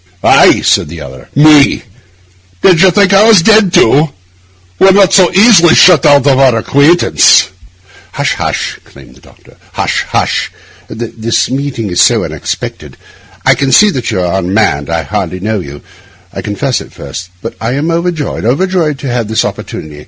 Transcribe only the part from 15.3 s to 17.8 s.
knew you, I confess, at first; but I